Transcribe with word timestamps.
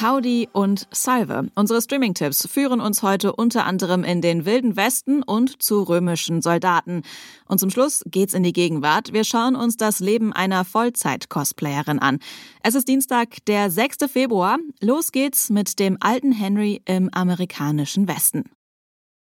Howdy 0.00 0.48
und 0.52 0.88
Salve. 0.92 1.50
Unsere 1.54 1.82
Streaming-Tipps 1.82 2.48
führen 2.50 2.80
uns 2.80 3.02
heute 3.02 3.34
unter 3.34 3.66
anderem 3.66 4.02
in 4.02 4.22
den 4.22 4.46
Wilden 4.46 4.74
Westen 4.76 5.22
und 5.22 5.62
zu 5.62 5.82
römischen 5.82 6.40
Soldaten. 6.40 7.02
Und 7.46 7.58
zum 7.58 7.68
Schluss 7.68 8.02
geht's 8.06 8.32
in 8.32 8.42
die 8.42 8.54
Gegenwart. 8.54 9.12
Wir 9.12 9.24
schauen 9.24 9.56
uns 9.56 9.76
das 9.76 10.00
Leben 10.00 10.32
einer 10.32 10.64
Vollzeit-Cosplayerin 10.64 11.98
an. 11.98 12.18
Es 12.62 12.74
ist 12.74 12.88
Dienstag, 12.88 13.44
der 13.46 13.70
6. 13.70 14.10
Februar. 14.10 14.58
Los 14.80 15.12
geht's 15.12 15.50
mit 15.50 15.78
dem 15.78 15.98
alten 16.00 16.32
Henry 16.32 16.80
im 16.86 17.10
amerikanischen 17.12 18.08
Westen. 18.08 18.44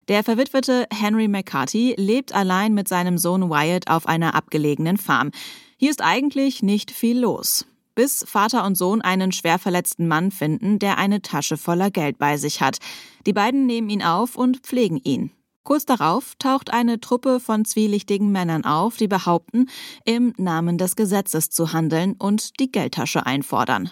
Der 0.06 0.22
verwitwete 0.22 0.86
Henry 0.92 1.26
McCarthy 1.26 1.94
lebt 1.96 2.32
allein 2.32 2.74
mit 2.74 2.86
seinem 2.86 3.18
Sohn 3.18 3.50
Wyatt 3.50 3.88
auf 3.88 4.06
einer 4.06 4.34
abgelegenen 4.36 4.98
Farm. 4.98 5.32
Hier 5.76 5.90
ist 5.90 6.02
eigentlich 6.02 6.62
nicht 6.62 6.92
viel 6.92 7.18
los 7.18 7.66
bis 8.00 8.24
Vater 8.26 8.64
und 8.64 8.78
Sohn 8.78 9.02
einen 9.02 9.30
schwer 9.30 9.58
verletzten 9.58 10.08
Mann 10.08 10.30
finden, 10.30 10.78
der 10.78 10.96
eine 10.96 11.20
Tasche 11.20 11.58
voller 11.58 11.90
Geld 11.90 12.16
bei 12.16 12.38
sich 12.38 12.62
hat. 12.62 12.78
Die 13.26 13.34
beiden 13.34 13.66
nehmen 13.66 13.90
ihn 13.90 14.02
auf 14.02 14.36
und 14.36 14.60
pflegen 14.60 14.96
ihn. 14.96 15.32
Kurz 15.64 15.84
darauf 15.84 16.32
taucht 16.38 16.72
eine 16.72 16.98
Truppe 17.00 17.40
von 17.40 17.66
zwielichtigen 17.66 18.32
Männern 18.32 18.64
auf, 18.64 18.96
die 18.96 19.06
behaupten, 19.06 19.66
im 20.06 20.32
Namen 20.38 20.78
des 20.78 20.96
Gesetzes 20.96 21.50
zu 21.50 21.74
handeln 21.74 22.14
und 22.18 22.58
die 22.58 22.72
Geldtasche 22.72 23.26
einfordern. 23.26 23.90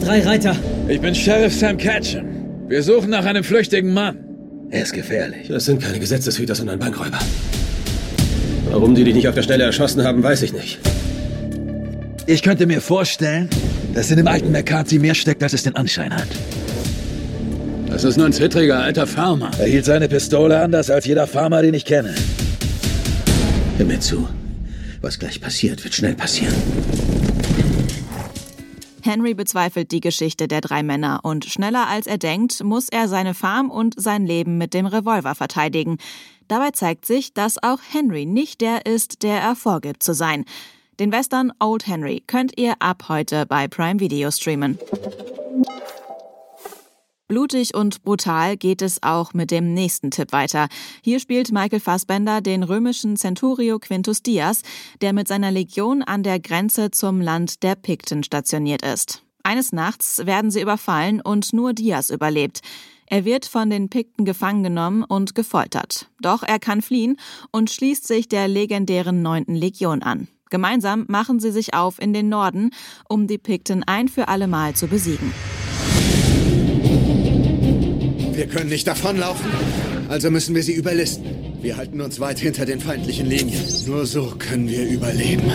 Drei 0.00 0.22
Reiter. 0.22 0.56
Ich 0.88 1.00
bin 1.00 1.14
Sheriff 1.14 1.54
Sam 1.54 1.76
Ketchum. 1.76 2.26
Wir 2.66 2.82
suchen 2.82 3.10
nach 3.10 3.24
einem 3.24 3.44
flüchtigen 3.44 3.94
Mann. 3.94 4.18
Er 4.70 4.82
ist 4.82 4.94
gefährlich. 4.94 5.46
Das 5.46 5.66
sind 5.66 5.80
keine 5.80 6.00
Gesetzeshüter, 6.00 6.56
sondern 6.56 6.80
Bankräuber. 6.80 7.20
Warum 8.68 8.96
die 8.96 9.04
dich 9.04 9.14
nicht 9.14 9.28
auf 9.28 9.36
der 9.36 9.42
Stelle 9.42 9.62
erschossen 9.62 10.02
haben, 10.02 10.24
weiß 10.24 10.42
ich 10.42 10.52
nicht. 10.52 10.80
Ich 12.28 12.42
könnte 12.42 12.66
mir 12.66 12.80
vorstellen, 12.80 13.48
dass 13.94 14.10
in 14.10 14.16
dem 14.16 14.26
alten 14.26 14.50
McCarthy 14.50 14.98
mehr 14.98 15.14
steckt, 15.14 15.44
als 15.44 15.52
es 15.52 15.62
den 15.62 15.76
Anschein 15.76 16.12
hat. 16.12 16.26
Das 17.88 18.02
ist 18.02 18.16
nur 18.16 18.26
ein 18.26 18.32
zittriger 18.32 18.82
alter 18.82 19.06
Farmer. 19.06 19.52
Er 19.60 19.66
hielt 19.66 19.84
seine 19.84 20.08
Pistole 20.08 20.60
anders 20.60 20.90
als 20.90 21.06
jeder 21.06 21.28
Farmer, 21.28 21.62
den 21.62 21.72
ich 21.74 21.84
kenne. 21.84 22.12
Hör 23.76 23.86
mir 23.86 24.00
zu. 24.00 24.28
Was 25.02 25.20
gleich 25.20 25.40
passiert, 25.40 25.84
wird 25.84 25.94
schnell 25.94 26.16
passieren. 26.16 26.54
Henry 29.02 29.34
bezweifelt 29.34 29.92
die 29.92 30.00
Geschichte 30.00 30.48
der 30.48 30.60
drei 30.60 30.82
Männer 30.82 31.20
und 31.22 31.44
schneller 31.44 31.86
als 31.86 32.08
er 32.08 32.18
denkt, 32.18 32.64
muss 32.64 32.88
er 32.88 33.06
seine 33.06 33.34
Farm 33.34 33.70
und 33.70 33.94
sein 33.96 34.26
Leben 34.26 34.58
mit 34.58 34.74
dem 34.74 34.86
Revolver 34.86 35.36
verteidigen. 35.36 35.98
Dabei 36.48 36.72
zeigt 36.72 37.06
sich, 37.06 37.34
dass 37.34 37.62
auch 37.62 37.78
Henry 37.92 38.26
nicht 38.26 38.60
der 38.60 38.84
ist, 38.84 39.22
der 39.22 39.40
er 39.40 39.54
vorgibt 39.54 40.02
zu 40.02 40.12
sein. 40.12 40.44
Den 40.98 41.12
Western 41.12 41.52
Old 41.60 41.86
Henry 41.86 42.22
könnt 42.26 42.58
ihr 42.58 42.74
ab 42.78 43.10
heute 43.10 43.44
bei 43.44 43.68
Prime 43.68 44.00
Video 44.00 44.30
streamen. 44.30 44.78
Blutig 47.28 47.74
und 47.74 48.02
brutal 48.02 48.56
geht 48.56 48.80
es 48.80 49.02
auch 49.02 49.34
mit 49.34 49.50
dem 49.50 49.74
nächsten 49.74 50.10
Tipp 50.10 50.32
weiter. 50.32 50.68
Hier 51.02 51.20
spielt 51.20 51.52
Michael 51.52 51.80
Fassbender 51.80 52.40
den 52.40 52.62
römischen 52.62 53.16
Centurio 53.16 53.78
Quintus 53.78 54.22
Dias, 54.22 54.62
der 55.02 55.12
mit 55.12 55.28
seiner 55.28 55.50
Legion 55.50 56.02
an 56.02 56.22
der 56.22 56.40
Grenze 56.40 56.90
zum 56.90 57.20
Land 57.20 57.62
der 57.62 57.74
Pikten 57.74 58.22
stationiert 58.22 58.82
ist. 58.82 59.22
Eines 59.42 59.72
Nachts 59.72 60.24
werden 60.24 60.50
sie 60.50 60.62
überfallen 60.62 61.20
und 61.20 61.52
nur 61.52 61.74
Dias 61.74 62.08
überlebt. 62.08 62.62
Er 63.08 63.24
wird 63.24 63.46
von 63.46 63.70
den 63.70 63.88
Pikten 63.88 64.24
gefangen 64.24 64.64
genommen 64.64 65.04
und 65.04 65.34
gefoltert. 65.34 66.08
Doch 66.20 66.42
er 66.42 66.58
kann 66.58 66.82
fliehen 66.82 67.18
und 67.52 67.70
schließt 67.70 68.06
sich 68.06 68.28
der 68.28 68.48
legendären 68.48 69.22
neunten 69.22 69.54
Legion 69.54 70.02
an. 70.02 70.26
Gemeinsam 70.50 71.04
machen 71.08 71.40
sie 71.40 71.50
sich 71.50 71.74
auf 71.74 72.00
in 72.00 72.12
den 72.12 72.28
Norden, 72.28 72.70
um 73.08 73.26
die 73.26 73.38
Pikten 73.38 73.84
ein 73.84 74.08
für 74.08 74.28
alle 74.28 74.48
Mal 74.48 74.74
zu 74.74 74.88
besiegen. 74.88 75.32
Wir 78.32 78.46
können 78.46 78.68
nicht 78.68 78.86
davonlaufen, 78.86 79.50
also 80.08 80.30
müssen 80.30 80.54
wir 80.54 80.62
sie 80.62 80.74
überlisten. 80.74 81.24
Wir 81.62 81.76
halten 81.76 82.00
uns 82.00 82.20
weit 82.20 82.38
hinter 82.38 82.66
den 82.66 82.80
feindlichen 82.80 83.26
Linien. 83.26 83.64
Nur 83.86 84.06
so 84.06 84.34
können 84.38 84.68
wir 84.68 84.86
überleben. 84.88 85.50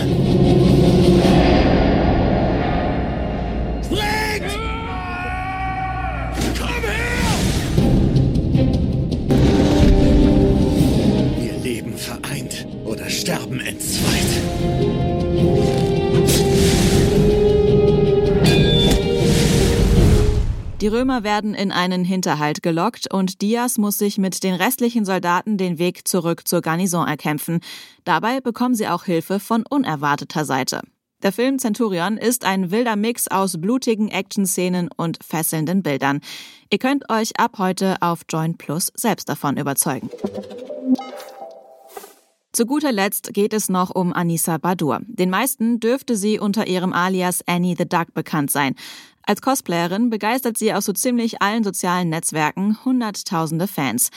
Römer 20.92 21.24
werden 21.24 21.54
in 21.54 21.72
einen 21.72 22.04
Hinterhalt 22.04 22.62
gelockt 22.62 23.12
und 23.12 23.40
Diaz 23.40 23.78
muss 23.78 23.96
sich 23.96 24.18
mit 24.18 24.44
den 24.44 24.54
restlichen 24.54 25.06
Soldaten 25.06 25.56
den 25.56 25.78
Weg 25.78 26.06
zurück 26.06 26.46
zur 26.46 26.60
Garnison 26.60 27.08
erkämpfen. 27.08 27.60
Dabei 28.04 28.42
bekommen 28.42 28.74
sie 28.74 28.86
auch 28.86 29.04
Hilfe 29.04 29.40
von 29.40 29.64
unerwarteter 29.68 30.44
Seite. 30.44 30.82
Der 31.22 31.32
Film 31.32 31.58
Centurion 31.58 32.18
ist 32.18 32.44
ein 32.44 32.70
wilder 32.70 32.96
Mix 32.96 33.26
aus 33.28 33.58
blutigen 33.58 34.08
Action-Szenen 34.08 34.90
und 34.94 35.18
fesselnden 35.24 35.82
Bildern. 35.82 36.20
Ihr 36.68 36.78
könnt 36.78 37.08
euch 37.08 37.38
ab 37.38 37.56
heute 37.56 37.96
auf 38.00 38.22
Join 38.28 38.58
Plus 38.58 38.92
selbst 38.94 39.30
davon 39.30 39.56
überzeugen. 39.56 40.10
Zu 42.52 42.66
guter 42.66 42.92
Letzt 42.92 43.32
geht 43.32 43.54
es 43.54 43.70
noch 43.70 43.94
um 43.94 44.12
Anissa 44.12 44.58
Badur. 44.58 45.00
Den 45.06 45.30
meisten 45.30 45.80
dürfte 45.80 46.16
sie 46.16 46.38
unter 46.38 46.66
ihrem 46.66 46.92
Alias 46.92 47.42
Annie 47.46 47.76
the 47.78 47.88
Duck 47.88 48.12
bekannt 48.12 48.50
sein. 48.50 48.74
Als 49.24 49.40
Cosplayerin 49.40 50.10
begeistert 50.10 50.58
sie 50.58 50.72
aus 50.74 50.84
so 50.84 50.92
ziemlich 50.92 51.42
allen 51.42 51.64
sozialen 51.64 52.08
Netzwerken 52.08 52.84
Hunderttausende 52.84 53.68
Fans. 53.68 54.10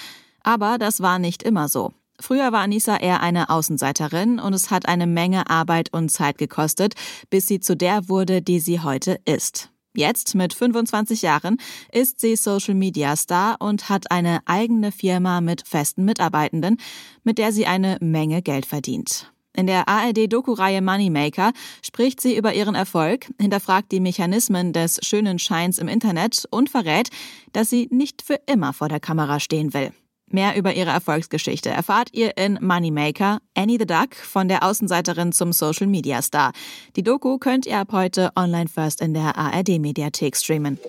Aber 0.43 0.77
das 0.77 1.01
war 1.01 1.19
nicht 1.19 1.43
immer 1.43 1.69
so. 1.69 1.93
Früher 2.19 2.51
war 2.51 2.61
Anissa 2.61 2.97
eher 2.97 3.21
eine 3.21 3.49
Außenseiterin 3.49 4.39
und 4.39 4.53
es 4.53 4.71
hat 4.71 4.87
eine 4.87 5.07
Menge 5.07 5.49
Arbeit 5.49 5.91
und 5.91 6.09
Zeit 6.09 6.37
gekostet, 6.37 6.93
bis 7.29 7.47
sie 7.47 7.59
zu 7.59 7.75
der 7.75 8.07
wurde, 8.07 8.41
die 8.41 8.59
sie 8.59 8.79
heute 8.79 9.19
ist. 9.25 9.69
Jetzt, 9.95 10.35
mit 10.35 10.53
25 10.53 11.21
Jahren, 11.21 11.57
ist 11.91 12.19
sie 12.19 12.35
Social 12.35 12.73
Media 12.73 13.15
Star 13.15 13.55
und 13.59 13.89
hat 13.89 14.11
eine 14.11 14.41
eigene 14.45 14.91
Firma 14.91 15.39
mit 15.39 15.65
festen 15.67 16.03
Mitarbeitenden, 16.03 16.77
mit 17.23 17.37
der 17.37 17.51
sie 17.53 17.65
eine 17.65 17.97
Menge 18.01 18.41
Geld 18.41 18.65
verdient. 18.65 19.31
In 19.55 19.67
der 19.67 19.87
ARD-Doku-Reihe 19.87 20.81
Moneymaker 20.81 21.53
spricht 21.81 22.19
sie 22.19 22.35
über 22.35 22.53
ihren 22.53 22.75
Erfolg, 22.75 23.27
hinterfragt 23.39 23.91
die 23.91 23.99
Mechanismen 23.99 24.73
des 24.73 24.99
schönen 25.01 25.39
Scheins 25.39 25.77
im 25.77 25.87
Internet 25.87 26.45
und 26.51 26.69
verrät, 26.69 27.09
dass 27.53 27.69
sie 27.69 27.87
nicht 27.91 28.21
für 28.21 28.39
immer 28.47 28.73
vor 28.73 28.89
der 28.89 28.99
Kamera 28.99 29.39
stehen 29.39 29.73
will. 29.73 29.91
Mehr 30.27 30.57
über 30.57 30.73
ihre 30.73 30.89
Erfolgsgeschichte 30.89 31.69
erfahrt 31.69 32.09
ihr 32.11 32.35
in 32.35 32.57
Moneymaker, 32.59 33.39
Annie 33.55 33.77
the 33.79 33.85
Duck 33.85 34.15
von 34.15 34.47
der 34.47 34.63
Außenseiterin 34.63 35.31
zum 35.31 35.53
Social 35.53 35.87
Media 35.87 36.21
Star. 36.21 36.51
Die 36.95 37.03
Doku 37.03 37.37
könnt 37.37 37.65
ihr 37.65 37.77
ab 37.77 37.89
heute 37.91 38.31
online 38.35 38.67
first 38.67 39.01
in 39.01 39.13
der 39.13 39.37
ARD 39.37 39.79
Mediathek 39.79 40.35
streamen. 40.35 40.79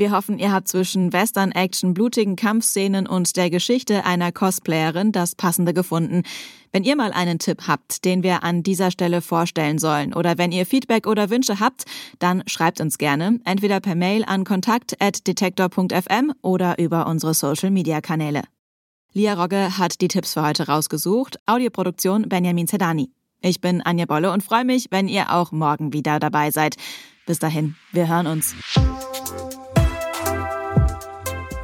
Wir 0.00 0.12
hoffen, 0.12 0.38
ihr 0.38 0.50
habt 0.50 0.66
zwischen 0.66 1.12
Western-Action, 1.12 1.92
blutigen 1.92 2.34
Kampfszenen 2.34 3.06
und 3.06 3.36
der 3.36 3.50
Geschichte 3.50 4.06
einer 4.06 4.32
Cosplayerin 4.32 5.12
das 5.12 5.34
Passende 5.34 5.74
gefunden. 5.74 6.22
Wenn 6.72 6.84
ihr 6.84 6.96
mal 6.96 7.12
einen 7.12 7.38
Tipp 7.38 7.64
habt, 7.66 8.06
den 8.06 8.22
wir 8.22 8.42
an 8.42 8.62
dieser 8.62 8.90
Stelle 8.90 9.20
vorstellen 9.20 9.78
sollen, 9.78 10.14
oder 10.14 10.38
wenn 10.38 10.52
ihr 10.52 10.64
Feedback 10.64 11.06
oder 11.06 11.28
Wünsche 11.28 11.60
habt, 11.60 11.84
dann 12.18 12.42
schreibt 12.46 12.80
uns 12.80 12.96
gerne, 12.96 13.40
entweder 13.44 13.80
per 13.80 13.94
Mail 13.94 14.24
an 14.24 14.44
kontakt.detektor.fm 14.44 16.32
oder 16.40 16.78
über 16.78 17.06
unsere 17.06 17.34
Social-Media-Kanäle. 17.34 18.44
Lia 19.12 19.34
Rogge 19.34 19.76
hat 19.76 20.00
die 20.00 20.08
Tipps 20.08 20.32
für 20.32 20.42
heute 20.42 20.66
rausgesucht, 20.66 21.38
Audioproduktion 21.44 22.26
Benjamin 22.26 22.66
Zedani. 22.66 23.10
Ich 23.42 23.60
bin 23.60 23.82
Anja 23.82 24.06
Bolle 24.06 24.32
und 24.32 24.42
freue 24.42 24.64
mich, 24.64 24.86
wenn 24.90 25.08
ihr 25.08 25.30
auch 25.34 25.52
morgen 25.52 25.92
wieder 25.92 26.18
dabei 26.18 26.50
seid. 26.50 26.76
Bis 27.26 27.38
dahin, 27.38 27.76
wir 27.92 28.08
hören 28.08 28.26
uns. 28.26 28.54